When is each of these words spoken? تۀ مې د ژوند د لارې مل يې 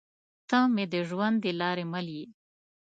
تۀ 0.49 0.59
مې 0.73 0.85
د 0.93 0.95
ژوند 1.09 1.35
د 1.41 1.45
لارې 1.59 1.85
مل 1.91 2.07
يې 2.17 2.25